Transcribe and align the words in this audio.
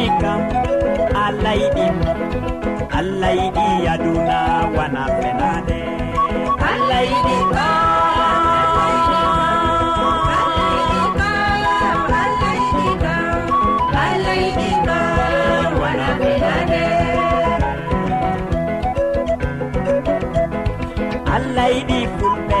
woni 0.00 0.08
kam 0.22 0.40
allah 1.24 1.54
yiɗi 1.60 1.86
allah 2.98 3.32
yiɗi 3.40 3.66
aduna 3.92 4.38
wana 4.76 5.02
fenade. 5.18 5.78
Allah 6.70 7.00
yiɗi 7.10 7.36
allah 21.36 21.66
yiɗi 21.74 21.98
fulɓe 22.18 22.60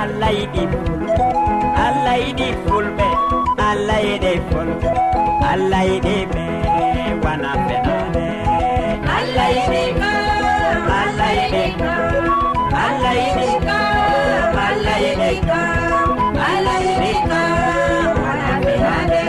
allah 0.00 0.30
yiɗi 0.38 0.62
fulɓe 0.74 1.26
allah 1.86 2.16
yiɗi 2.24 2.48
fulɓe 2.64 3.06
allah 3.68 3.98
yiɗe 4.08 4.32
fulɓe 4.50 4.90
allah 5.52 5.82
yiɗe 5.90 6.16
ɓe 6.32 6.41
yiɗi 11.52 11.64
kam 11.80 12.72
allah 12.84 13.12
yiɗi 13.22 13.48
kam 13.66 14.54
allah 14.66 14.96
yiɗi 15.04 15.30
kam 15.48 16.08
allah 16.48 16.76
yiɗi 16.86 17.12
kam 17.28 18.14
anaminade 18.32 19.24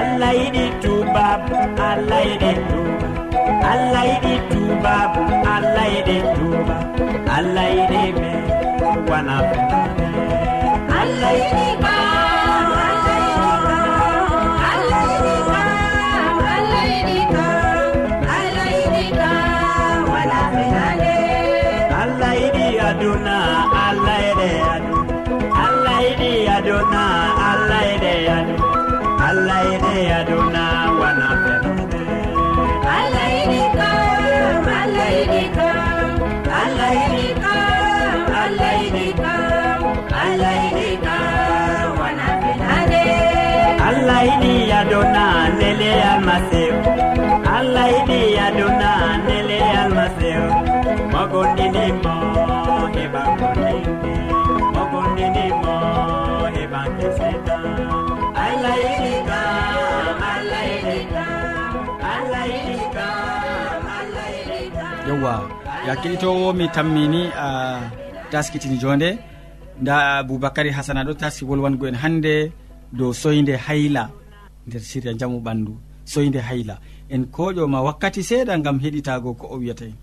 allah 0.00 0.30
yiɗi 0.40 0.64
tubab 0.82 1.42
allah 1.90 2.20
yiɗi 2.28 2.52
tuba 2.68 3.08
allah 3.72 4.02
yiɗi 4.10 4.34
tubab 4.50 5.12
allah 5.54 5.86
yiɗi 5.94 6.16
tuba 6.36 6.76
allah 7.36 7.66
yiɗi 7.78 8.02
me 8.18 8.30
wanaminade 9.10 10.06
allah 11.00 11.32
yiɗi 11.40 11.64
yewwa 65.16 65.50
ya 65.86 65.96
keɗitowo 65.96 66.52
mi 66.52 66.68
tammini 66.68 67.30
a 67.36 67.80
taskitini 68.30 68.76
jonde. 68.78 69.18
Nda 69.80 70.18
aboubacary 70.18 70.70
hasana 70.70 71.04
ɗo 71.04 71.14
taski 71.14 71.44
wolwango 71.44 71.86
en 71.88 71.94
hannde 71.94 72.52
dow 72.92 73.12
soyde 73.12 73.56
hayla 73.56 74.10
nder 74.66 74.80
siriya 74.80 75.14
jamu 75.14 75.40
ɓandu 75.40 75.72
soyde 76.04 76.40
hayla. 76.40 76.78
En 77.08 77.24
koƴoma 77.24 77.82
wakkati 77.82 78.22
seeɗa 78.22 78.58
gam 78.62 78.78
heɗitago 78.78 79.34
ko 79.34 79.46
o 79.50 79.56
wiyata 79.58 79.84
en 79.84 79.94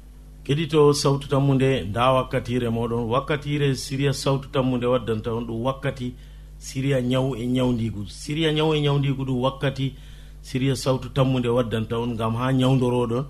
keɗito 0.46 0.94
sawtu 0.94 1.28
tammude 1.28 1.84
nda 1.90 2.12
wakkatire 2.14 2.70
moɗon. 2.70 3.10
Wakkatire 3.10 3.76
siriya 3.76 4.14
sawtu 4.14 4.50
tammude 4.50 4.86
waddanta 4.86 5.34
on 5.34 5.46
ɗum 5.48 5.64
wakkati 5.64 6.14
siriya 6.58 7.02
ñaw 7.02 7.36
e 7.36 7.46
ñawdigu 7.48 8.06
siriya 8.08 8.52
ñaw 8.54 8.74
e 8.76 8.82
ñawdigu 8.82 9.24
ɗum 9.26 9.42
wakkati 9.42 9.94
siriya 10.42 10.76
sawtu 10.76 11.10
tammude 11.10 11.48
waddanta 11.50 11.98
on 12.00 12.16
gam 12.16 12.36
ha 12.36 12.52
ñawdoroɗon 12.52 13.26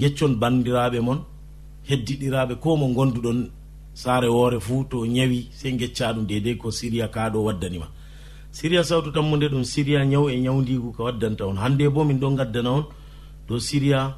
geccon 0.00 0.32
bandiraɓe 0.40 1.00
moon 1.00 1.20
heddiɗiraɓe 1.88 2.54
ko 2.62 2.76
mo 2.76 2.86
gonduɗon 2.96 3.50
saare 3.94 4.28
woore 4.28 4.58
fuu 4.60 4.84
to 4.90 5.06
ñawi 5.06 5.48
sey 5.58 5.72
gecca 5.78 6.12
ɗum 6.14 6.26
dedei 6.26 6.56
ko 6.56 6.70
siriya 6.70 7.08
kaɗo 7.08 7.44
waddanima 7.46 7.86
siriya 8.52 8.84
sawtu 8.84 9.10
tammude 9.12 9.48
ɗum 9.48 9.64
siriya 9.64 10.04
ñaw 10.04 10.24
e 10.30 10.36
ñawdigu 10.44 10.92
ko 10.96 11.04
waddanta 11.04 11.46
on. 11.46 11.56
Hande 11.56 11.88
bo 11.88 12.04
min 12.04 12.18
ɗon 12.20 12.36
gaddana 12.36 12.70
on 12.70 12.84
dow 13.48 13.58
siriya 13.58 14.14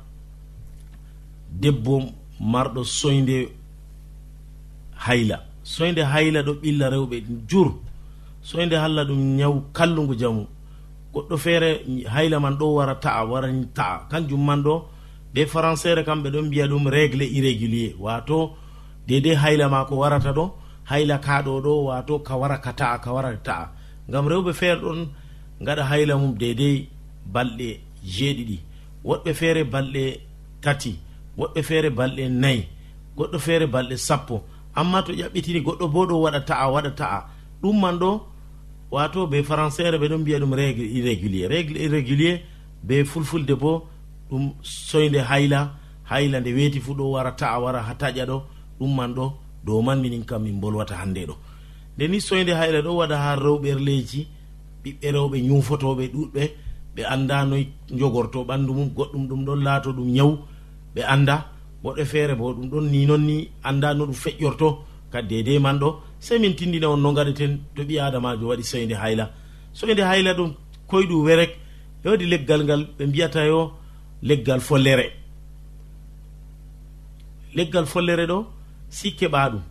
debbo 1.63 1.95
marɗo 2.41 2.83
soyde 2.85 3.49
hayla. 5.07 5.37
Soyde 5.63 6.03
hayla 6.13 6.43
ɗo 6.43 6.53
ɓilla 6.63 6.87
rewɓe 6.91 7.17
jur. 7.49 7.69
Soyde 8.43 8.75
halla 8.77 9.05
ɗum 9.05 9.21
ñaw 9.39 9.55
kallugu 9.73 10.15
jamu. 10.19 10.47
Goɗɗo 11.15 11.37
feere 11.39 11.69
hayla 12.15 12.41
man 12.41 12.55
ɗo 12.59 12.75
wara 12.75 12.95
ta'a 12.97 13.25
wara 13.25 13.49
ta'a. 13.75 14.09
Kanjum 14.11 14.45
man 14.45 14.63
ɗo 14.63 14.83
ɓe 15.35 15.43
françaire 15.47 16.05
kamɓe 16.05 16.29
ɗon 16.31 16.47
mbiya 16.47 16.67
ɗum 16.69 16.87
régle 16.89 17.25
irrégulier. 17.37 17.93
Wato 17.99 18.57
dede 19.07 19.35
hayla 19.35 19.69
ma 19.69 19.85
ko 19.85 19.97
warata 19.97 20.33
ɗo 20.33 20.45
hayla 20.91 21.19
kaɗo 21.19 21.61
ɗo 21.65 21.73
wato 21.89 22.19
ka 22.27 22.35
wara 22.37 22.59
ka 22.59 22.73
ta'a 22.73 22.99
ka 22.99 23.13
wara 23.13 23.31
ta'a. 23.37 23.69
Ngam 24.09 24.27
rewɓe 24.29 24.53
feere 24.53 24.81
ɗon 24.81 25.09
gaɗa 25.67 25.83
hayla 25.91 26.17
mum 26.17 26.35
dedei 26.39 26.89
balɗe 27.33 27.81
jeeɗiɗi. 28.05 28.59
Woɗɓe 29.05 29.35
feere 29.35 29.65
balɗe 29.65 30.21
tati 30.63 30.99
woɗɓe 31.39 31.63
feere 31.63 31.91
balɗe 31.91 32.29
nayi 32.29 32.69
goɗɗo 33.17 33.39
feere 33.39 33.67
balɗe 33.67 33.97
sappo. 33.97 34.43
Amma 34.75 35.03
to 35.03 35.13
ƴaɓɓitini 35.13 35.61
goɗɗo 35.67 35.89
bo 35.93 36.07
ɗo 36.07 36.15
waɗa 36.25 36.41
ta'a 36.47 36.71
waɗa 36.71 36.91
ta'a. 36.97 37.27
Ɗum 37.63 37.81
man 37.81 37.99
ɗo 37.99 38.21
wato 38.91 39.27
be 39.27 39.43
françaire 39.43 39.99
ɓe 39.99 40.09
ɗon 40.09 40.21
mbiya 40.21 40.39
ɗum 40.39 40.55
régle 40.55 40.85
irrégulier. 40.85 41.49
Régle 41.49 41.79
irrégulier 41.87 42.41
be 42.83 43.05
fulfulde 43.05 43.55
bo 43.59 43.89
ɗum 44.31 44.53
soyde 44.63 45.21
hayla 45.31 45.61
hayla 46.11 46.41
nde 46.41 46.51
weeti 46.55 46.81
fuu 46.81 46.95
ɗo 46.95 47.11
wara 47.15 47.33
ta'a 47.33 47.59
wara 47.61 47.81
ha 47.83 47.95
taƴa 47.95 48.25
ɗo 48.27 48.37
ɗum 48.79 48.95
man 48.97 49.15
ɗo 49.15 49.33
dow 49.65 49.81
man 49.83 50.01
minin 50.01 50.25
kam 50.25 50.43
min 50.43 50.61
bolwata 50.61 50.95
hannde 50.97 51.27
ɗo. 51.27 51.35
Nde 51.97 52.09
ni 52.09 52.21
soyde 52.21 52.53
hayla 52.55 52.83
ɗo 52.83 52.91
waɗa 53.01 53.17
ha 53.17 53.37
rewɓerleji 53.37 54.27
ɓiɓɓe 54.85 55.09
rewɓe 55.15 55.37
ñufotoɓe 55.49 56.05
ɗuɗɓe 56.15 56.43
ɓe 56.95 57.03
annda 57.15 57.45
noy 57.45 57.67
jogorto 57.99 58.45
ɓanndu 58.49 58.73
mum 58.75 58.89
goɗɗum 58.97 59.29
ɗum 59.29 59.45
ɗon 59.47 59.61
laato 59.67 59.91
ɗum 59.93 60.09
ñaw 60.17 60.31
ɓe 60.95 61.03
annda 61.15 61.37
woɗɓe 61.85 62.05
feere 62.05 62.35
bo 62.35 62.53
ɗum 62.55 62.69
ɗon 62.71 62.85
ni 62.91 63.07
noon 63.07 63.23
ni 63.27 63.49
annda 63.63 63.95
no 63.95 64.05
ɗum 64.07 64.15
feƴƴorto 64.15 64.69
kadi 65.13 65.29
dedei 65.29 65.59
man 65.59 65.79
ɗo 65.79 65.89
sey 66.19 66.39
min 66.39 66.55
tindina 66.55 66.89
on 66.91 67.01
no 67.03 67.13
gaɗeten 67.13 67.53
to 67.75 67.83
ɓi 67.85 67.99
adamajo 68.01 68.47
waɗi 68.51 68.65
soyde 68.65 68.95
hayla. 69.03 69.31
Soyde 69.73 70.03
hayla 70.11 70.35
ɗum 70.35 70.51
koyɗum 70.89 71.23
werek 71.27 71.53
e 72.05 72.09
woodi 72.09 72.27
leggal 72.27 72.61
ngal 72.65 72.83
ɓe 72.99 73.07
mbiyata 73.07 73.47
yo 73.47 73.73
leggal 74.25 74.61
follere. 74.61 75.13
Leggal 77.55 77.87
follere 77.87 78.27
ɗo 78.27 78.47
si 78.89 79.13
keɓa 79.13 79.51
ɗum. 79.51 79.63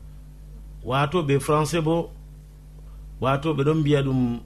Wato 0.84 1.24
ɓe 1.24 1.40
français 1.40 1.82
bo 1.82 2.12
wato 3.22 3.54
ɓe 3.54 3.64
ɗon 3.64 3.80
mbiya 3.80 4.02
ɗum 4.04 4.40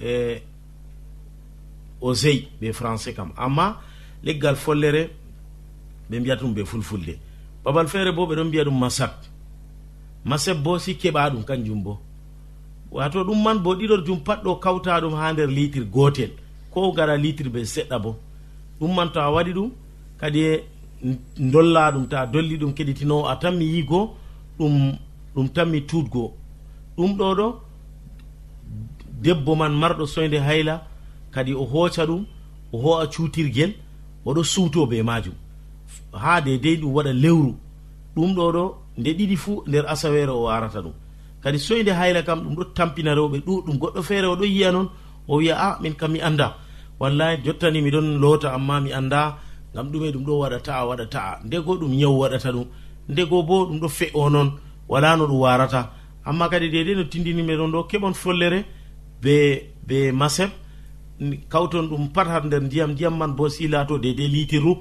e 0.00 0.42
osey 2.00 2.48
ɓe 2.60 2.72
français 2.72 3.14
kam. 3.14 3.32
Amma 3.36 3.80
leggal 4.22 4.56
follere 4.56 5.10
ɓe 6.10 6.20
mbiyata 6.20 6.42
ɗum 6.42 6.54
ɓe 6.54 6.64
fulfulde. 6.64 7.18
Babal 7.64 7.88
feere 7.88 8.12
bo 8.12 8.26
ɓe 8.26 8.34
ɗon 8.36 8.48
mbiya 8.48 8.64
ɗum 8.64 8.78
masab 8.78 9.10
masab 10.24 10.62
bo 10.62 10.78
si 10.78 10.94
keɓa 10.94 11.30
ɗum 11.30 11.44
kanjum 11.44 11.82
bo. 11.82 11.98
Wato 12.92 13.24
ɗum 13.24 13.42
man 13.42 13.58
bo 13.58 13.74
ɗiɗor 13.74 14.06
jum 14.06 14.20
pat 14.20 14.42
ɗo 14.44 14.60
kawta 14.60 15.00
ɗum 15.00 15.14
ha 15.14 15.32
nder 15.32 15.48
litre 15.50 15.84
gotel 15.84 16.30
ko 16.70 16.92
gara 16.92 17.16
litre 17.16 17.50
ɓe 17.50 17.64
seɗɗa 17.64 17.98
bo. 17.98 18.16
ɗum 18.80 18.94
man 18.96 19.08
to 19.12 19.20
a 19.20 19.30
waɗi 19.34 19.52
ɗum 19.52 19.70
kadi 20.20 20.40
e 20.50 20.52
dolla 21.52 21.92
ɗum 21.92 22.06
ta 22.08 22.26
dolli 22.26 22.56
ɗum 22.58 22.72
keɗitinowo 22.76 23.26
a 23.28 23.36
tanmi 23.36 23.64
mi 23.72 23.82
ɗum 24.58 24.96
ɗum 25.34 25.48
tanmi 25.54 25.80
tuutgoo 25.88 26.32
ɗum 26.96 27.16
ɗo 27.18 27.34
ɗo 27.38 27.46
debbo 29.22 29.54
man 29.56 29.72
marɗo 29.80 30.06
soyde 30.06 30.38
hayla 30.46 30.74
kadi 31.30 31.52
o 31.54 31.64
hooca 31.64 32.02
ɗum 32.06 32.24
o 32.72 32.76
ho'a 32.82 33.06
cuutirgel 33.12 33.72
oɗo 34.26 34.42
suuto 34.44 34.86
be 34.86 35.02
majum 35.02 35.34
ha 36.12 36.40
dedei 36.40 36.76
ɗum 36.76 36.92
waɗa 36.94 37.12
lewru. 37.12 37.54
Ɗum 38.14 38.34
ɗo 38.36 38.52
ɗo 38.52 38.64
nde 38.98 39.10
ɗiɗi 39.18 39.36
fuu 39.36 39.62
nder 39.66 39.84
asawere 39.92 40.30
o 40.32 40.48
arata 40.48 40.80
ɗum. 40.80 40.92
Kadi 41.42 41.58
soyde 41.58 41.90
hayla 41.92 42.22
kam 42.22 42.38
ɗum 42.44 42.54
ɗo 42.56 42.64
tampina 42.76 43.14
rewɓe 43.14 43.38
ɗuɗɗum 43.46 43.76
goɗɗo 43.78 44.02
feere 44.02 44.26
oɗo 44.26 44.44
yiya 44.44 44.72
noon 44.72 44.88
o 45.28 45.36
wiya 45.36 45.54
a 45.56 45.66
ah, 45.66 45.78
min 45.82 45.94
kam 45.94 46.12
mi 46.12 46.20
annda. 46.20 46.56
wallahi 47.00 47.36
jottani 47.44 47.80
miɗon 47.82 48.18
loota 48.22 48.52
amma 48.54 48.80
mi 48.80 48.92
annda 48.92 49.38
ngam 49.74 49.86
ɗume 49.92 50.12
ɗum 50.12 50.24
ɗo 50.26 50.38
waɗa 50.42 50.58
ta'a 50.66 50.84
waɗa 50.88 51.06
ta'a 51.14 51.40
ndego 51.44 51.72
ɗum 51.80 51.92
ñaw 52.00 52.14
waɗata 52.20 52.50
ɗum. 52.52 52.66
Ndego 53.08 53.42
bo 53.42 53.66
ɗum 53.66 53.78
ɗo 53.80 53.88
fe'o 53.88 54.30
noon 54.30 54.48
wala 54.88 55.16
no 55.16 55.26
ɗum 55.26 55.40
warata 55.40 55.90
amma 56.24 56.48
kadi 56.48 56.68
dede 56.70 56.94
no 56.96 57.04
tindinimɓe 57.04 57.56
ɗon 57.56 57.70
ɗo 57.72 57.80
keɓon 57.90 58.14
follere 58.14 58.64
be 59.22 59.34
be 59.86 60.12
maseb 60.12 60.50
kawton 61.48 61.88
ɗum 61.90 62.12
pat 62.12 62.26
har 62.28 62.44
nder 62.46 62.60
ndiyam 62.62 62.90
ndiyam 62.92 63.16
man 63.16 63.32
bo 63.36 63.48
si 63.48 63.68
laato 63.68 63.98
dedei 63.98 64.28
litirru 64.28 64.76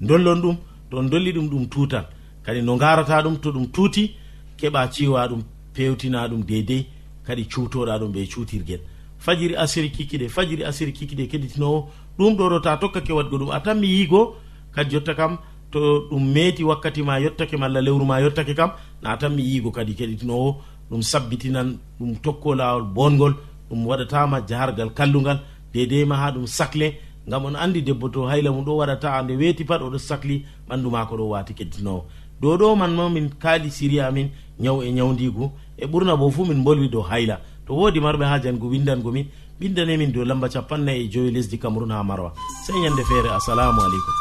dollon 0.00 0.40
ɗum 0.42 0.56
to 0.90 1.02
dolli 1.02 1.32
ɗum 1.32 1.48
ɗum 1.50 1.68
tutan 1.68 2.04
kadi 2.44 2.62
no 2.62 2.76
garata 2.76 3.22
ɗum 3.22 3.36
to 3.40 3.50
ɗum 3.52 3.66
tuuti 3.72 4.14
keɓa 4.58 4.88
ciwa 4.90 5.28
ɗum 5.28 5.42
pewtina 5.74 6.28
ɗum 6.28 6.42
dedei 6.44 6.86
kadi 7.26 7.44
cuutoɗa 7.44 7.98
ɗum 8.00 8.10
ɓe 8.12 8.26
cuutirguel 8.32 8.80
fajiri 9.18 9.54
asiri 9.56 9.90
kikiɗe 9.90 10.28
fajiri 10.28 10.64
asiri 10.64 10.92
kikiɗe 10.92 11.26
keɗitinowo. 11.30 11.88
Ɗum 12.18 12.36
ɗo 12.36 12.44
ɗo 12.50 12.58
ta 12.62 12.76
tokkake 12.76 13.12
waɗgo 13.12 13.36
ɗum 13.38 13.50
a 13.50 13.60
tan 13.60 13.78
mi 13.80 13.86
yiigo 13.86 14.34
kadi 14.74 14.90
jotta 14.90 15.14
kam 15.14 15.38
to 15.70 16.08
ɗum 16.10 16.24
meeti 16.34 16.64
wakkati 16.64 17.02
ma 17.02 17.18
yettake 17.20 17.56
malla 17.58 17.80
lewru 17.80 18.04
ma 18.04 18.20
yettake 18.20 18.54
kam 18.56 18.70
na 19.02 19.16
tan 19.16 19.30
mi 19.34 19.42
yiigo 19.42 19.70
kadi 19.70 19.92
keɗitinowo. 19.94 20.56
Ɗum 20.90 21.02
sabbitinan 21.02 21.78
ɗum 22.00 22.16
tokko 22.22 22.54
lawol 22.54 22.82
bongol 22.94 23.34
ɗum 23.70 23.86
waɗatama 23.86 24.40
jahargal 24.48 24.90
kallugal 24.94 25.38
dedei 25.72 26.04
ma 26.04 26.16
ha 26.16 26.30
ɗum 26.32 26.46
sacle 26.46 26.94
gam 27.28 27.44
on 27.44 27.54
andi 27.56 27.82
debbo 27.82 28.08
to 28.08 28.20
hayla 28.26 28.50
mum 28.50 28.64
ɗo 28.64 28.76
waɗata 28.80 29.22
nde 29.22 29.36
weeti 29.36 29.64
pat 29.64 29.80
oɗo 29.82 29.98
sahli 29.98 30.44
ɓandu 30.68 30.90
mako 30.90 31.16
ɗo 31.16 31.28
wati 31.28 31.52
keddinowo 31.54 32.04
dow 32.40 32.56
ɗo 32.56 32.76
man 32.76 32.94
ma 32.94 33.08
min 33.10 33.28
kaali 33.42 33.70
siri 33.70 34.00
amin 34.00 34.30
ñaw 34.60 34.82
e 34.82 34.90
ñawdigu 34.92 35.50
e 35.76 35.84
ɓurna 35.86 36.16
bo 36.16 36.30
fuu 36.30 36.44
min 36.46 36.64
bolwi 36.64 36.88
dow 36.88 37.02
hayla. 37.02 37.40
to 37.68 37.74
woodi 37.76 38.00
marɓe 38.00 38.24
ha 38.24 38.36
an 38.48 38.58
go 38.58 38.66
windangomin 38.72 39.26
ɓindanemin 39.60 40.12
dow 40.12 40.24
lamba 40.24 40.48
capannay 40.48 40.98
e 41.04 41.08
joyi 41.12 41.30
lesdi 41.30 41.58
cameron 41.58 41.90
ha 41.92 42.02
marwa. 42.02 42.32
Sey 42.64 42.74
ñande 42.82 43.02
feere 43.04 43.28
assalamu 43.28 43.80
aleykum. 43.86 44.14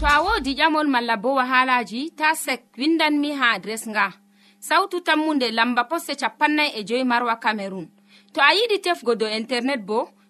To 0.00 0.06
a 0.06 0.22
wodi 0.24 0.54
ƴamol 0.56 0.88
malla 0.88 1.16
bo 1.16 1.34
wahalaji 1.34 2.16
ta 2.16 2.34
sek 2.34 2.62
windanmi 2.78 3.30
ha 3.38 3.52
adres 3.56 3.84
nga. 3.88 4.12
Sautu 4.60 5.00
tammunde 5.04 5.50
lamba 5.52 5.84
poste 5.84 6.16
capannay 6.16 6.70
e 6.78 6.84
joyi 6.88 7.04
marwa 7.04 7.36
camerun 7.36 7.86
to 8.32 8.40
a 8.40 8.52
yiɗi 8.56 8.78
tefgo 8.84 9.14
dow 9.14 9.28
internet 9.28 9.84
bo 9.84 10.08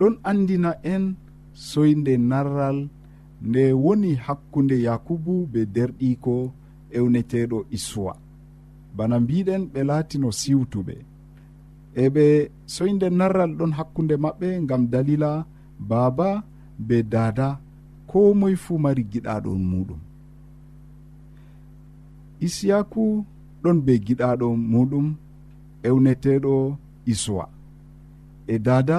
ɗon 0.00 0.14
andina 0.30 0.70
en 0.92 1.04
soyde 1.52 2.16
narral 2.30 2.78
nde 3.48 3.62
woni 3.84 4.10
hakkunde 4.24 4.76
yakubu 4.86 5.46
be 5.52 5.60
derɗiko 5.74 6.34
ewneteɗo 6.96 7.58
isuwa. 7.76 8.14
Bana 8.96 9.16
mbiɗen 9.20 9.62
ɓe 9.72 9.80
laatino 9.88 10.28
siwtuɓe 10.40 10.94
e 11.94 12.04
ɓe 12.14 12.24
soyde 12.74 13.06
narral 13.18 13.50
ɗon 13.58 13.72
hakkunde 13.78 14.14
maɓɓe 14.24 14.48
gam 14.68 14.82
dalila 14.92 15.30
baaba 15.88 16.28
be 16.86 16.96
dada 17.12 17.48
ko 18.10 18.18
moye 18.40 18.56
fuu 18.56 18.78
mari 18.84 19.02
giɗaɗo 19.12 19.50
muɗum. 19.70 20.00
Isiyaku 22.46 23.02
ɗon 23.62 23.76
be 23.86 23.92
giɗaɗo 24.06 24.46
muɗum 24.72 25.06
ewneteɗo 25.88 26.54
isuwa. 27.12 27.44
E 28.46 28.58
dada 28.58 28.98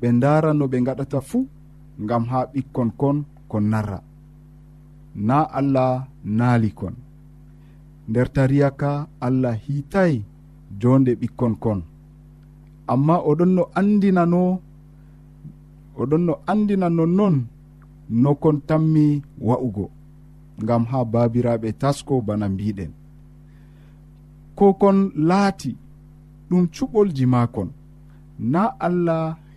ɓe 0.00 0.06
ndara 0.16 0.50
no 0.58 0.64
ɓe 0.72 0.78
gaɗata 0.86 1.18
fuu 1.28 1.40
gam 2.08 2.24
ha 2.30 2.38
ɓikkon 2.52 2.88
kon 3.00 3.16
kon 3.50 3.64
narra. 3.72 3.98
Na 5.26 5.36
allah 5.58 5.92
naali 6.38 6.70
kon. 6.78 6.94
Nder 8.08 8.28
tariya 8.34 8.68
ka 8.80 8.90
allah 9.26 9.54
hiitay 9.64 10.12
jonde 10.80 11.12
ɓikkon 11.20 11.54
kon. 11.62 11.80
Amma 12.92 13.14
oɗon 13.30 13.50
no 13.56 13.62
andinano 13.78 14.42
oɗon 16.00 16.22
no 16.26 16.34
andina 16.50 16.88
nonnon 16.96 17.36
no 18.22 18.30
kon 18.42 18.56
tammi 18.68 19.04
wa'ugo 19.46 19.86
ngam 20.62 20.82
ha 20.90 20.98
babiraɓe 21.12 21.68
tasko 21.80 22.14
bana 22.26 22.46
mbiɗen 22.54 22.92
ko 24.58 24.66
kon 24.80 24.98
laati 25.28 25.70
ɗum 26.48 26.64
cuɓolji 26.74 27.24
makon 27.34 27.68
na 28.52 28.62
allah 28.86 29.24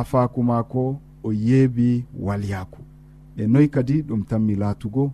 afaku 0.00 0.40
maako 0.42 0.84
o 1.24 1.32
yeebi 1.32 2.04
walyaku 2.26 2.80
e 3.36 3.46
noyi 3.46 3.68
kadi 3.68 4.02
ɗum 4.02 4.22
tanmi 4.28 4.54
laatugo. 4.62 5.04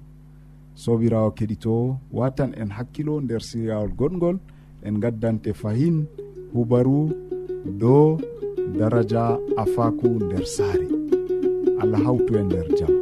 Sobirawo 0.74 1.30
keɗito 1.36 1.74
watan 2.12 2.50
en 2.60 2.70
hakkilo 2.76 3.20
nder 3.20 3.42
siryawol 3.48 3.92
goɗgol 3.98 4.36
en 4.86 4.94
gaddante 5.02 5.50
fahin 5.60 5.96
hubaru 6.54 7.00
dow 7.80 8.18
daraja 8.78 9.24
afaku 9.62 10.08
nder 10.26 10.44
saare. 10.56 10.86
Allah 11.82 12.00
hawtu 12.06 12.32
e 12.38 12.42
nder 12.42 12.66
jam. 12.78 13.01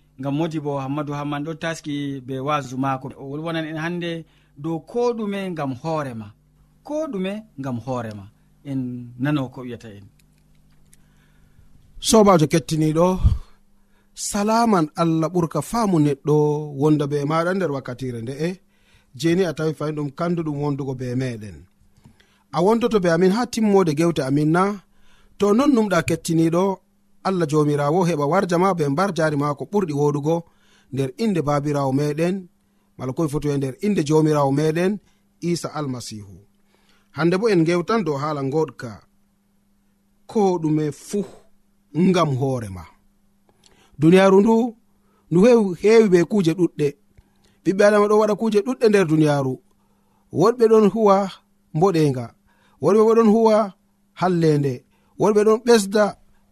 gam 0.23 0.35
modi 0.39 0.59
bo 0.65 0.71
hammadou 0.83 1.13
hamman 1.19 1.43
ɗo 1.45 1.53
taski 1.63 1.95
be 2.27 2.35
wasu 2.47 2.75
mako 2.83 3.07
o 3.21 3.23
wolwonan 3.31 3.65
en 3.71 3.79
hande 3.85 4.11
dow 4.63 4.77
ko 4.91 5.01
ɗume 5.17 5.39
gam 5.57 5.71
hoorema 5.81 6.27
ko 6.87 6.95
ɗume 7.11 7.33
gam 7.63 7.77
hoorema 7.85 8.25
en 8.69 8.79
nano 9.23 9.41
ko 9.53 9.59
wiyata 9.65 9.89
en. 9.97 10.05
Sobajo 12.09 12.45
kettiniɗo 12.53 13.07
salaman 14.29 14.85
allah 15.01 15.29
ɓurka 15.33 15.59
faamu 15.69 15.97
neɗɗo 16.05 16.35
wonda 16.81 17.05
be 17.11 17.17
maɗa 17.31 17.51
nder 17.55 17.71
wakkatire 17.75 18.19
nde'e 18.21 18.49
jeni 19.19 19.43
a 19.49 19.53
tawi 19.57 19.73
fayin 19.79 19.95
ɗum 19.97 20.09
kanduɗum 20.17 20.57
wondugo 20.63 20.93
be 20.99 21.07
meɗen. 21.21 21.57
A 22.55 22.59
wondoto 22.65 22.97
be 23.03 23.09
amin 23.15 23.31
ha 23.35 23.41
timmode 23.53 23.91
gewte 23.99 24.21
amin 24.29 24.49
na 24.55 24.63
to 25.39 25.45
non 25.57 25.71
numɗa 25.75 25.99
kettiniɗo 26.09 26.63
allah 27.23 27.47
jomirawo 27.51 27.99
heɓa 28.09 28.25
warja 28.31 28.57
ma 28.57 28.73
be 28.77 28.83
mbar 28.89 29.09
jari 29.17 29.37
mako 29.37 29.63
ɓurɗi 29.71 29.93
woɗugo. 29.99 30.35
Nder 30.93 31.09
inde 31.23 31.41
babirawo 31.47 31.91
meɗen 31.99 32.35
mala 32.97 33.11
koye 33.13 33.29
foto 33.33 33.47
e 33.53 33.57
nder 33.57 33.75
inde 33.85 34.01
jomirawo 34.07 34.51
meɗen 34.59 34.91
isa 35.49 35.67
almasihu. 35.77 36.37
Hande 37.15 37.35
bo 37.39 37.45
en 37.53 37.63
gewtan 37.67 38.03
dow 38.05 38.17
hala 38.21 38.41
goɗka 38.53 38.91
ko 40.31 40.41
ɗume 40.61 40.85
fuu 40.91 41.25
ngam 42.07 42.29
hoorema 42.39 42.83
duniyaru 43.99 44.37
ndu 44.41 44.55
ndu 45.31 45.39
heewi 45.81 46.07
be 46.13 46.19
kuuje 46.31 46.51
ɗuɗɗe. 46.59 46.87
Ɓiɓɓe 47.63 47.83
adama 47.87 48.07
ɗo 48.09 48.15
waɗa 48.21 48.35
kuuje 48.39 48.59
ɗuɗɗe 48.65 48.85
nder 48.89 49.05
duniyaru. 49.09 49.53
Woɗɓe 50.39 50.65
ɗon 50.71 50.85
huwa 50.93 51.17
mboɗenga 51.75 52.25
woɗɓe 52.81 53.01
bo 53.05 53.11
ɗon 53.17 53.29
huwa 53.35 53.55
hallende 54.19 54.73
woɗɓe 55.19 55.41
ɗon 55.47 55.59
ɓesda 55.65 56.03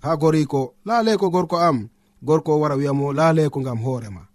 ha 0.00 0.16
goriko 0.16 0.74
laaleko 0.84 1.30
gorko 1.30 1.56
am 1.58 1.88
gorko 2.22 2.60
wara 2.60 2.74
wi'amo 2.74 3.12
laaleko 3.12 3.60
ngam 3.60 3.78
hoorema 3.78 4.26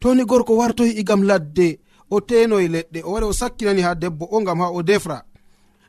toni 0.00 0.24
gorko 0.24 0.56
wartoyi 0.56 0.92
igam 1.00 1.22
ladde 1.22 1.80
o 2.10 2.20
tenoye 2.20 2.68
leɗɗe 2.68 3.02
o 3.04 3.12
wari 3.12 3.26
o 3.26 3.32
sakkinani 3.32 3.82
ha 3.82 3.94
debbo 3.94 4.28
o 4.30 4.40
ngam 4.40 4.60
ha 4.60 4.70
o 4.70 4.82
defra. 4.82 5.22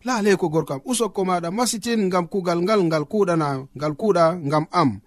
Laaleko 0.06 0.50
gorko 0.50 0.74
am 0.74 0.82
usokko 0.86 1.22
maɗa 1.26 1.52
masitin 1.52 2.08
ngam 2.08 2.28
kugal 2.28 2.62
ngal 2.62 2.84
ngal 2.84 3.06
kuɗana 3.06 3.68
ngal 3.78 3.94
kuɗa 4.00 4.24
ngam 4.48 4.66
am. 4.72 5.00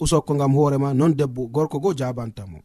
Usokko 0.00 0.34
ngam 0.34 0.52
hoorema 0.54 0.94
non 0.94 1.14
debbo 1.16 1.46
gorko 1.46 1.78
go 1.80 1.92
jabantamo 1.94 2.58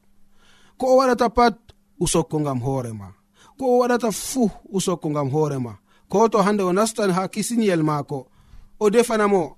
ko 0.78 0.86
o 0.94 0.98
waɗata 0.98 1.30
pat 1.30 1.56
usokko 2.00 2.40
ngam 2.40 2.60
hoorema 2.62 3.14
ko 3.58 3.66
o 3.66 3.78
waɗata 3.82 4.12
fuu 4.12 4.50
usokko 4.72 5.10
ngam 5.10 5.30
hoorema 5.30 5.78
ko 6.10 6.30
to 6.30 6.38
hande 6.42 6.64
o 6.64 6.74
nastan 6.74 7.12
ha 7.12 7.28
kisiniyel 7.28 7.84
maako 7.84 8.28
o 8.80 8.90
defanamo 8.90 9.58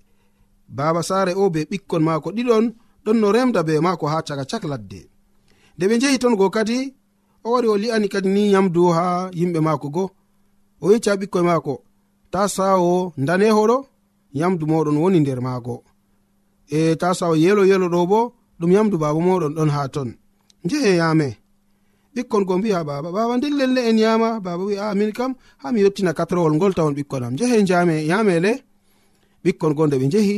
baba 0.77 1.01
saare 1.09 1.31
o 1.41 1.43
be 1.53 1.59
ɓikkon 1.71 2.03
maako 2.07 2.29
ɗiɗon 2.35 2.65
ɗon 3.03 3.17
no 3.21 3.27
remda 3.35 3.61
be 3.67 3.73
maako 3.85 4.05
ha 4.11 4.17
caka 4.27 4.45
cak 4.51 4.63
ladde. 4.71 5.01
Nde 5.75 5.85
ɓe 5.89 5.95
njehi 5.97 6.17
ton 6.21 6.35
go 6.39 6.45
kadi 6.55 6.77
o 7.45 7.47
wari 7.53 7.67
o 7.73 7.75
li'ani 7.83 8.07
kadi 8.13 8.29
ni 8.35 8.43
yamdu 8.53 8.81
ha 8.97 9.05
yimɓe 9.39 9.59
maako 9.67 9.87
go. 9.95 10.03
O 10.83 10.85
yecca 10.91 11.11
ɓikkoye 11.19 11.45
maako 11.49 11.73
ta 12.33 12.41
sawo 12.55 13.13
danehoɗo 13.27 13.77
yamdu 14.39 14.63
moɗon 14.71 14.97
woni 15.01 15.19
nder 15.21 15.39
maako 15.47 15.75
e 16.77 16.95
ta 17.01 17.07
sawo 17.19 17.35
yelo 17.43 17.63
yelo 17.71 17.87
ɗo 17.93 18.01
bo 18.11 18.19
ɗum 18.59 18.71
yamdu 18.75 18.95
baba 19.03 19.19
moɗon 19.27 19.53
ɗon 19.57 19.69
ha 19.75 19.81
ton. 19.95 20.09
Njehe 20.65 20.91
yame 21.01 21.27
ɓikkon 22.15 22.43
go 22.47 22.53
mbiha 22.57 22.83
baba. 22.89 23.09
Baba 23.15 23.33
nden 23.37 23.53
lelle 23.59 23.81
en 23.89 23.97
yama 24.05 24.29
baba 24.45 24.63
wi 24.67 24.75
a 24.77 24.95
min 24.99 25.11
kam 25.17 25.31
ha 25.61 25.67
mi 25.73 25.79
yettina 25.83 26.11
katrowol 26.13 26.53
ngol 26.55 26.73
tawon 26.77 26.93
ɓikkon 26.97 27.23
am. 27.25 27.33
Njehe 27.33 27.57
jame 27.69 27.95
yamele 28.11 28.51
ɓikkon 29.43 29.73
go 29.77 29.83
nde 29.87 29.95
ɓe 30.01 30.07
njehi 30.07 30.37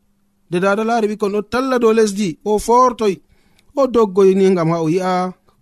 de 0.51 0.57
dada 0.63 0.83
laari 0.89 1.07
ɓikkon 1.11 1.31
ɗon 1.33 1.45
talla 1.51 1.75
dow 1.83 1.93
lesdi 1.97 2.27
o 2.49 2.59
fortoy 2.65 3.15
o 3.79 3.81
doggoyni 3.93 4.45
gam 4.57 4.69
ha 4.73 4.77
o 4.85 4.87
yi'a 4.95 5.13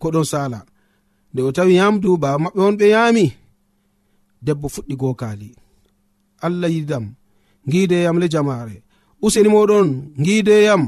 ko 0.02 0.08
ɗon 0.13 0.28
sala 0.32 0.60
nde 1.32 1.39
o 1.47 1.52
tawi 1.56 1.73
yamdu 1.80 2.10
baba 2.23 2.38
maɓɓe 2.43 2.62
on 2.67 2.75
ɓe 2.80 2.86
yami 2.95 3.25
debbo 4.45 4.67
fuɗɗi 4.73 4.95
gokali 5.02 5.49
allah 6.45 6.69
yidam 6.75 7.06
gideyam 7.71 8.17
le 8.21 8.28
jamare 8.34 8.75
useni 9.25 9.49
moɗon 9.56 9.88
gideyam 10.25 10.84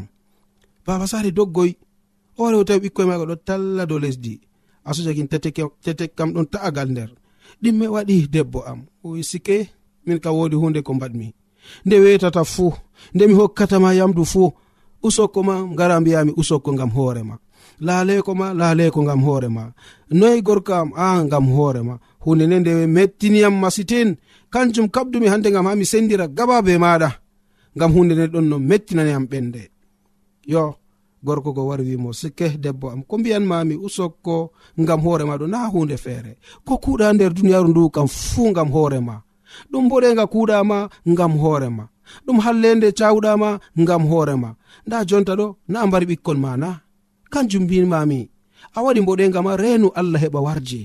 baba 0.86 1.06
sare 1.12 1.32
doggoy 1.38 1.72
o 2.38 2.44
wari 2.44 2.58
o 2.58 2.64
tawi 2.64 2.80
ɓikkoye 2.84 3.08
maga 3.08 3.26
ɗo 3.30 3.36
talla 3.48 3.86
dow 3.86 4.00
lesdi. 4.00 4.34
Asujakin 4.86 5.28
tetek 5.84 6.16
kam 6.18 6.30
ɗon 6.34 6.46
ta'agal 6.52 6.90
nder. 6.92 7.10
Ɗimme 7.62 7.86
waɗi 7.96 8.28
debbo 8.34 8.60
am. 8.66 8.80
Sike 9.30 9.70
min 10.06 10.20
ka 10.24 10.30
wodi 10.32 10.56
hunde 10.56 10.82
ko 10.82 10.94
mbaɗmi. 10.94 11.28
Nde 11.86 11.96
wetata 12.04 12.44
fuu 12.54 12.74
nde 13.14 13.28
mi 13.28 13.34
hokkatama 13.34 13.94
yamdu 13.94 14.26
fuu 14.26 14.52
usokko 15.04 15.44
ma 15.44 15.56
ngara 15.64 16.00
mbiyami 16.00 16.34
usokko 16.38 16.74
ngam 16.74 16.90
hoorema 16.90 17.38
laaleko 17.80 18.36
ma 18.36 18.54
laaleko 18.54 19.04
ngam 19.04 19.22
hoorema 19.24 19.72
noyi 20.12 20.42
gorko 20.42 20.74
am 20.74 20.92
a 20.96 21.24
ngam 21.24 21.46
hoorema 21.56 22.00
hunde 22.20 22.48
nde 22.48 22.60
nde 22.60 22.88
mettiniyam 22.88 23.56
masitin 23.60 24.16
kanjum 24.50 24.88
kabdumi 24.88 25.28
hande 25.28 25.52
ngam 25.52 25.66
ha 25.66 25.76
mi 25.76 25.86
sendira 25.86 26.28
gaba 26.28 26.62
be 26.62 26.78
maɗa 26.78 27.10
ngam 27.78 27.92
hunde 27.94 28.14
nde 28.16 28.26
ɗon 28.28 28.46
no 28.50 28.60
mettinaniyam 28.60 29.26
ɓende 29.32 29.62
yo 30.46 30.76
gorko 31.24 31.54
go 31.54 31.68
wari 31.68 31.84
wimo 31.84 32.14
sikke 32.14 32.50
debbo 32.58 32.90
am 32.92 33.04
ko 33.04 33.18
mbiyanmami 33.18 33.76
usokko 33.76 34.52
ngam 34.80 35.02
hoorema 35.02 35.38
ɗo 35.38 35.48
na 35.48 35.68
hunde 35.68 35.98
feere. 35.98 36.38
Ko 36.66 36.78
kuuɗa 36.78 37.14
nder 37.14 37.34
duniyaru 37.34 37.68
ndu 37.70 37.90
kam 37.90 38.08
fuu 38.08 38.50
ngam 38.52 38.70
hoorema 38.72 39.22
ɗum 39.72 39.90
boɗenga 39.90 40.26
kuuɗama 40.28 40.90
ngam 41.10 41.32
hoorema 41.38 41.88
ɗum 42.26 42.38
hallende 42.46 42.88
cawuɗama 43.00 43.50
ngam 43.82 44.04
hoorema 44.10 44.50
nda 44.88 44.98
jonta 45.10 45.34
ɗo 45.40 45.48
na 45.72 45.78
mbari 45.88 46.06
ɓikkon 46.10 46.38
ma 46.44 46.52
na 46.64 46.70
kanjum 47.34 47.64
mbimami 47.66 48.20
a 48.76 48.80
waɗi 48.86 49.00
mboɗenga 49.04 49.40
ma 49.46 49.54
reenu 49.62 49.88
allah 50.00 50.20
heɓa 50.24 50.40
warje. 50.46 50.82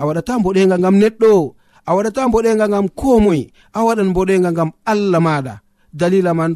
A 0.00 0.02
waɗata 0.06 0.32
mboɗenga 0.40 0.76
ngam 0.80 0.96
neɗɗo 1.02 1.30
a 1.88 1.90
waɗata 1.96 2.20
mboɗenga 2.28 2.64
ngam 2.70 2.86
komoy 3.00 3.40
a 3.72 3.80
waɗan 3.86 4.08
mboɗenga 4.12 4.48
ngam 4.54 4.70
allah 4.92 5.20
maɗa. 5.26 5.54
Dalila 5.98 6.32
man 6.38 6.52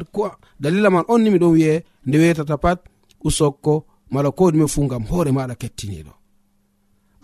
dalila 0.61 0.89
man 0.93 1.03
on 1.11 1.19
ni 1.23 1.29
miɗon 1.33 1.53
wi'e 1.55 1.73
nde 2.07 2.17
wetata 2.21 2.55
pat 2.63 2.79
usokko 3.27 3.73
mala 4.13 4.29
ko 4.37 4.43
ɗume 4.51 4.67
fu 4.73 4.79
ngam 4.85 5.03
hoore 5.09 5.31
maɗa 5.37 5.55
kettiniɗo. 5.61 6.13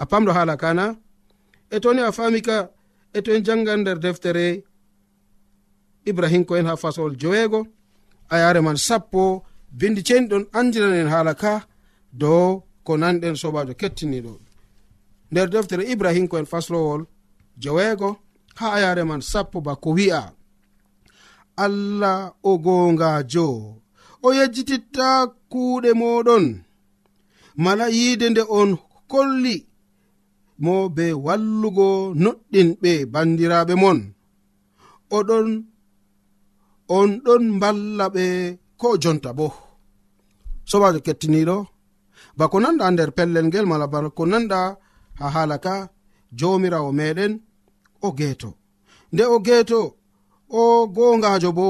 A 0.01 0.03
pamɗo 0.09 0.31
haala 0.37 0.55
kana 0.61 0.85
e 1.69 1.77
toni 1.83 2.01
a 2.01 2.11
fami 2.17 2.41
ka 2.47 2.57
e 3.13 3.19
to 3.23 3.29
en 3.35 3.43
jangan 3.45 3.79
nder 3.81 3.97
deftere 3.99 4.45
ibrahim 6.09 6.43
ko 6.45 6.55
en 6.57 6.65
ha 6.69 6.75
fasowol 6.75 7.15
joweego. 7.21 7.67
A 8.29 8.37
yare 8.37 8.61
man 8.61 8.77
sappo 8.77 9.43
bindi 9.71 10.01
ceni 10.03 10.27
ceniɗon 10.27 10.45
andiranen 10.57 11.07
haala 11.13 11.33
ka 11.41 11.53
dow 12.11 12.63
ko 12.85 12.91
nanɗen 12.97 13.35
sobajo 13.41 13.73
kettiniɗo 13.81 14.33
nder 15.31 15.47
deftere 15.49 15.83
ibrahim 15.93 16.27
ko 16.27 16.37
en 16.37 16.45
faslowol 16.51 17.01
joweego 17.61 18.09
ha 18.59 18.67
a 18.75 18.79
yare 18.83 19.03
man 19.03 19.21
sappo 19.21 19.61
ba 19.61 19.75
ko 19.75 19.89
wi'a. 19.97 20.23
Allah 21.65 22.33
o 22.43 22.51
gongajo 22.65 23.47
o 24.25 24.27
yejjititta 24.37 25.07
kuuɗe 25.51 25.89
moɗon 26.01 26.45
mala 27.63 27.85
yiide 27.95 28.29
nde 28.29 28.43
on 28.59 28.69
kolli 29.11 29.57
mo 30.63 30.73
be 30.95 31.05
wallugo 31.25 31.87
noɗɗinɓe 32.23 32.91
bandiraɓe 33.13 33.73
mon. 33.83 33.99
Oɗon 35.17 35.47
on 36.95 37.09
ɗon 37.25 37.43
mballa 37.57 38.05
ɓe 38.15 38.25
ko 38.79 38.87
jonta 39.01 39.29
bo. 39.37 39.47
Sobajo 40.69 40.99
kettiniɗo 41.05 41.57
bako 42.37 42.57
nanɗa 42.63 42.85
nder 42.91 43.09
pellel 43.17 43.45
ngel 43.47 43.65
mala 43.71 43.85
bako 43.93 44.23
nanɗa 44.31 44.59
ha 45.19 45.25
hala 45.35 45.57
ka 45.65 45.73
jomirawo 46.39 46.91
meɗen 46.99 47.33
o 48.05 48.07
geeto 48.17 48.49
nde 49.13 49.23
o 49.35 49.37
geeto 49.45 49.79
o 50.59 50.61
gongajo 50.95 51.51
bo 51.59 51.67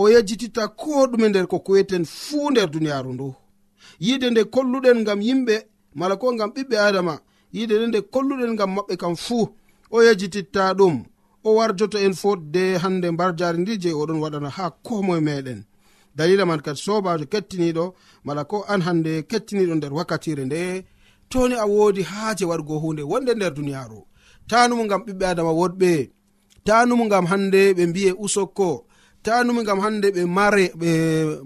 o 0.00 0.02
yejjititta 0.12 0.62
ko 0.80 0.90
ɗume 1.10 1.26
nder 1.28 1.46
ko 1.50 1.56
kuweten 1.66 2.04
fuu 2.04 2.50
nder 2.50 2.68
duniyaru 2.70 3.12
ndu. 3.14 3.28
Yide 4.06 4.26
nde 4.30 4.42
kolluɗen 4.54 4.98
ngam 5.02 5.20
yimɓe 5.26 5.56
mala 5.98 6.14
ko 6.20 6.26
ngam 6.34 6.50
ɓiɓɓe 6.54 6.76
adama 6.86 7.14
yide 7.52 7.74
nde 7.76 7.86
nde 7.88 8.00
kolluɗen 8.12 8.52
ngam 8.54 8.70
maɓɓe 8.76 8.94
kam 9.02 9.14
fuu 9.24 9.44
o 9.90 10.02
yejjititta 10.06 10.62
ɗum. 10.78 10.94
o 11.44 11.54
warjoto 11.54 11.98
en 11.98 12.14
fotde 12.14 12.78
hande 12.78 13.10
mbar 13.10 13.34
jari 13.36 13.58
ndi 13.58 13.76
je 13.82 13.90
oɗon 13.92 14.18
waɗana 14.22 14.48
ha 14.56 14.70
komoye 14.86 15.20
meɗen. 15.20 15.60
Dalila 16.16 16.44
man 16.46 16.60
kadi 16.60 16.78
sobajo 16.84 17.24
kettiniɗo 17.32 17.84
mala 18.24 18.44
ko 18.44 18.64
an 18.68 18.80
hande 18.86 19.22
kettiniɗo 19.30 19.74
nder 19.76 19.92
wakkatire 19.94 20.44
nde 20.44 20.60
toni 21.30 21.54
a 21.54 21.66
wodi 21.66 22.02
haaje 22.02 22.44
waɗgo 22.50 22.74
hunde 22.82 23.02
wonde 23.02 23.32
nder 23.34 23.52
duniyaru. 23.54 24.00
Tanumu 24.48 24.84
gam 24.90 25.00
ɓiɓɓe 25.06 25.24
adama 25.32 25.52
woɗɓe 25.60 26.10
tanumu 26.66 27.04
gam 27.12 27.24
hande 27.30 27.60
ɓe 27.76 27.82
mbiye 27.90 28.12
usokko 28.24 28.84
tanumu 29.22 29.62
gam 29.64 29.80
hande 29.84 30.08
ɓe 30.14 30.22
mare 30.36 30.64
ɓe 30.80 30.90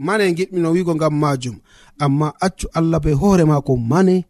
mane 0.06 0.24
giɗmino 0.36 0.68
wigo 0.74 0.94
gam 0.94 1.14
majum. 1.22 1.56
Amma 2.04 2.32
accu 2.46 2.66
allah 2.78 3.00
be 3.04 3.12
hoore 3.12 3.44
mako 3.44 3.76
mane 3.76 4.24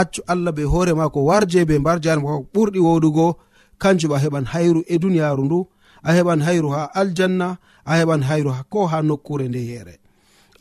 accu 0.00 0.20
allah 0.32 0.52
be 0.56 0.62
hoore 0.62 0.92
mako 0.94 1.20
warje 1.28 1.64
be 1.68 1.78
mbar 1.78 1.98
jari 2.04 2.20
mako 2.22 2.46
ɓurɗi 2.54 2.78
woɗugo 2.86 3.26
kanjum 3.82 4.12
a 4.12 4.18
heɓan 4.22 4.44
hayru 4.52 4.80
e 4.86 4.94
duniyaru 5.02 5.42
ndu 5.46 5.58
a 6.02 6.10
heɓan 6.16 6.40
hayru 6.46 6.68
ha 6.74 6.82
aljanna 7.00 7.48
a 7.84 7.92
heɓan 7.98 8.22
hayru 8.28 8.50
ko 8.72 8.78
ha 8.90 8.98
nokkure 9.08 9.46
nde 9.48 9.60
yere 9.70 9.94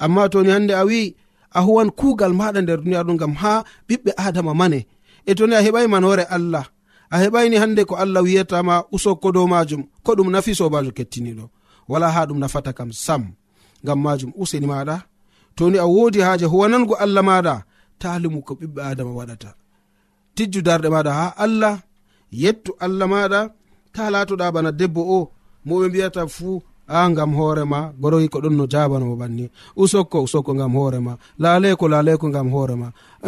amma 0.03 0.23
toni 0.31 0.49
hande 0.55 0.73
a 0.73 0.83
wi'i 0.89 1.15
a 1.51 1.59
huwan 1.65 1.89
kuugal 1.99 2.33
maɗa 2.39 2.59
nder 2.61 2.79
duniya 2.83 3.01
ɗo 3.07 3.13
gam 3.21 3.33
ha 3.41 3.51
ɓiɓɓe 3.87 4.11
adama 4.25 4.53
mane. 4.59 4.79
E 5.25 5.31
toni 5.37 5.53
a 5.55 5.61
heɓai 5.65 5.87
manore 5.93 6.23
allah 6.35 6.65
a 7.11 7.17
heɓaini 7.21 7.57
hande 7.61 7.81
ko 7.89 7.93
allah 8.03 8.21
wiyatama 8.25 8.75
usokko 8.95 9.27
dow 9.35 9.47
majum 9.53 9.81
ko 10.05 10.11
ɗum 10.17 10.29
nafi 10.33 10.51
sobajo 10.59 10.91
kettiniɗo 10.97 11.45
wala 11.91 12.07
ha 12.15 12.21
ɗum 12.27 12.39
nafata 12.41 12.71
kam 12.77 12.91
sam 13.05 13.23
gam 13.85 13.99
majum 14.05 14.31
useni 14.41 14.67
maɗa 14.71 14.95
toni 15.57 15.77
a 15.77 15.85
wodi 15.93 16.19
haaje 16.25 16.45
huwanango 16.51 16.93
allah 17.03 17.23
maɗa 17.29 17.55
talimu 18.01 18.39
ko 18.47 18.53
ɓiɓɓe 18.59 18.81
adama 18.91 19.11
waɗata. 19.19 19.49
Tijju 20.35 20.61
darɗe 20.67 20.89
maɗa 20.95 21.11
ha 21.19 21.25
allah 21.45 21.73
yettu 22.31 22.71
allah 22.79 23.07
maɗa 23.07 23.49
ta 23.93 24.09
latoɗa 24.13 24.51
bana 24.55 24.71
debbo 24.71 25.01
o 25.17 25.19
moɓe 25.67 25.85
mbiyata 25.89 26.21
fuu 26.27 26.61
a 26.87 27.09
gam 27.17 27.31
hoorema 27.37 27.93
goroyi 28.01 28.27
ko 28.29 28.39
ɗon 28.43 28.55
no 28.57 28.65
jabanamo 28.67 29.15
banni. 29.15 29.45
Usokko 29.75 30.23
usokko 30.25 30.53
gam 30.53 30.73
hoorema 30.73 31.17
laaleko 31.39 31.85
laaleko 31.87 32.29
gam 32.35 32.49
hoorema 32.53 32.87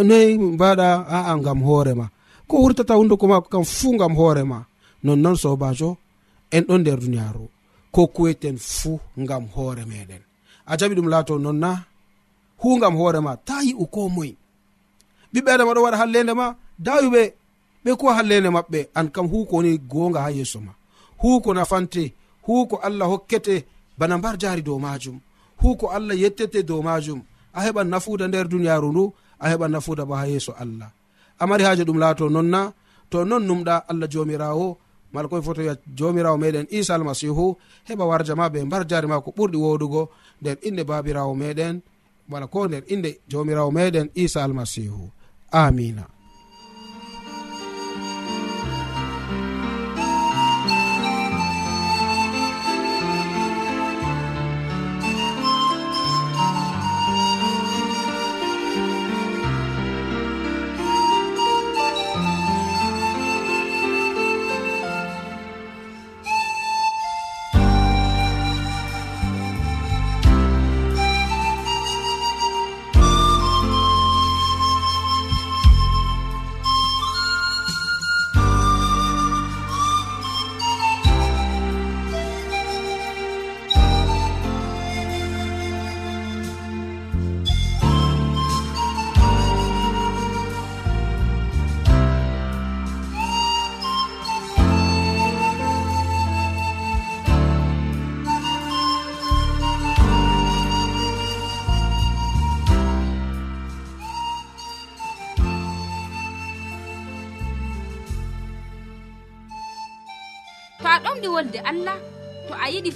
noyi 0.10 0.38
mbaɗa 0.38 0.88
aa 1.16 1.38
gam 1.46 1.60
hoorema 1.68 2.06
ko 2.48 2.58
wurtata 2.62 2.94
hunduko 3.00 3.28
mako 3.28 3.48
kam 3.50 3.64
fuu 3.64 3.98
gam 4.02 4.14
hoorema 4.16 4.66
nonnoon 5.04 5.36
sobajo 5.44 5.98
en 6.52 6.64
ɗon 6.68 6.80
nder 6.82 7.00
duniyaru. 7.00 7.46
Ko 7.92 8.08
kuweten 8.08 8.58
fuu 8.58 9.00
gam 9.18 9.44
hoore 9.56 9.84
meɗen. 9.86 10.22
A 10.66 10.76
jaɓi 10.80 10.96
ɗum 10.98 11.10
laato 11.10 11.34
nonna 11.40 11.72
hu 12.62 12.80
gam 12.82 12.96
hoorema 13.00 13.38
ta 13.48 13.56
yi'u 13.68 13.86
ko 13.94 14.10
moyi. 14.10 14.36
Ɓiɓɓe 15.34 15.50
adama 15.54 15.74
ɗo 15.76 15.82
waɗa 15.86 15.98
hallende 16.02 16.34
ma 16.34 16.48
dawiɓe 16.86 17.22
ɓe 17.84 17.92
ko 18.00 18.06
hallende 18.18 18.50
maɓɓe 18.50 18.80
an 19.00 19.08
kam 19.14 19.28
hu 19.32 19.46
ko 19.50 19.56
woni 19.58 19.78
gonga 19.92 20.20
ha 20.26 20.30
yeeso 20.32 20.60
ma. 20.66 20.72
Hu 21.22 21.42
ko 21.44 21.54
nafante 21.54 22.14
hu 22.46 22.68
ko 22.70 22.76
allah 22.88 23.08
hokkete 23.12 23.66
bana 23.98 24.18
mbar 24.18 24.36
jaari 24.42 24.62
dow 24.62 24.80
majum 24.80 25.20
hu 25.62 25.76
ko 25.80 25.86
allah 25.88 26.16
yettete 26.22 26.64
dow 26.70 26.82
majum 26.82 27.22
a 27.54 27.60
heɓan 27.66 27.88
nafuda 27.92 28.26
nder 28.28 28.48
duniyaru 28.52 28.90
ndu 28.92 29.04
a 29.40 29.46
heɓan 29.52 29.72
nafuda 29.72 30.06
bo 30.06 30.14
ha 30.16 30.26
yeeso 30.28 30.52
allah. 30.64 30.90
Amari 31.40 31.64
haji 31.64 31.84
ɗum 31.84 31.98
laato 32.00 32.30
nonna 32.30 32.74
to 33.12 33.26
non 33.26 33.44
numɗa 33.48 33.76
allah 33.90 34.08
jomirawo 34.14 34.78
mala 35.14 35.28
koye 35.28 35.42
foto 35.42 35.62
wiya 35.62 35.76
jomirawo 35.98 36.38
meɗen 36.38 36.68
isa 36.70 36.96
almasihu 36.96 37.58
heɓa 37.88 38.04
warja 38.10 38.36
ma 38.36 38.48
ɓe 38.54 38.60
mbar 38.66 38.84
jari 38.90 39.08
ma 39.08 39.22
ko 39.22 39.30
ɓurɗi 39.38 39.58
woɗugo 39.64 40.02
nder 40.42 40.58
inde 40.68 40.84
babirawo 40.90 41.34
meɗen 41.42 41.76
wala 42.32 42.48
ko 42.48 42.68
nder 42.68 42.84
inde 42.94 43.20
jomirawo 43.32 43.72
meɗen 43.78 44.08
isa 44.24 44.40
almasihu 44.44 45.10
amina 45.52 46.04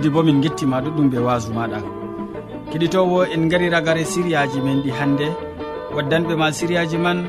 jawdi 0.00 0.14
bo 0.14 0.22
min 0.22 0.40
gettima 0.40 0.80
ɗuɗɗum 0.80 1.10
be 1.10 1.18
wasu 1.18 1.52
maɗa. 1.52 1.78
Keɗitowo 2.72 3.24
en 3.34 3.48
gari 3.48 3.68
ragare 3.68 4.04
siriyaji 4.04 4.60
men 4.62 4.80
ɗi 4.82 4.90
hannde 4.90 5.28
waddanɓe 5.94 6.36
ma 6.36 6.50
siriyaji 6.52 6.96
man 6.98 7.28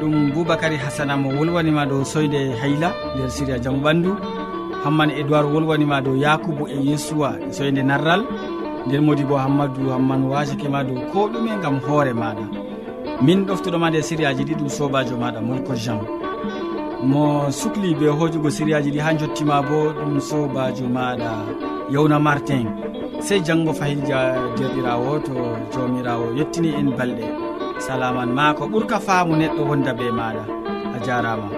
ɗum 0.00 0.32
boubacary 0.32 0.76
hasana 0.76 1.16
mo 1.16 1.28
wolwanima 1.28 1.84
dow 1.86 2.02
soyde 2.04 2.56
hayla 2.60 2.92
nder 3.14 3.30
siria 3.30 3.58
jaam 3.58 3.82
ɓandu. 3.84 4.16
Hamman 4.84 5.10
edoird 5.10 5.52
wolwanima 5.52 6.00
dow 6.00 6.16
yakubu 6.16 6.68
e 6.68 6.80
yesuwa 6.88 7.36
e 7.48 7.52
soyde 7.52 7.82
narral. 7.84 8.24
Nden 8.86 9.04
modi 9.04 9.24
bo 9.24 9.36
hammadou 9.36 9.90
hamman 9.92 10.24
wasakema 10.24 10.82
dow 10.84 10.96
ko 11.12 11.28
ɗume 11.28 11.60
gam 11.60 11.80
hoore 11.86 12.12
maɗa. 12.14 12.44
Min 13.20 13.44
ɗoftuɗoma 13.44 13.90
nde 13.90 14.00
sériyaji 14.02 14.44
ɗi 14.44 14.54
ɗum 14.56 14.68
sobajo 14.68 15.16
maɗa 15.20 15.40
molko 15.40 15.74
jean 15.74 16.00
mo 17.02 17.50
sukli 17.50 17.94
be 17.94 18.06
hojugo 18.08 18.48
sériyaji 18.50 18.90
ɗi 18.90 19.00
ha 19.00 19.14
jottima 19.18 19.60
bo 19.62 19.92
ɗum 19.92 20.20
sobajo 20.20 20.86
maɗa. 20.88 21.79
yewna 21.92 22.18
martin. 22.20 22.66
Sey 23.20 23.40
janngo 23.46 23.72
fayin 23.72 24.00
derɗirawo 24.06 25.12
to 25.26 25.34
jawmirawo 25.72 26.26
yettini 26.38 26.70
en 26.80 26.88
balɗe. 26.96 27.26
Salaman 27.80 28.30
ma 28.36 28.54
ko 28.54 28.64
ɓurka 28.72 28.98
faamu 29.06 29.36
neɗɗo 29.36 29.62
wonda 29.68 29.92
be 29.98 30.06
maɗa 30.18 30.44
a 30.96 30.98
jarama 31.06 31.48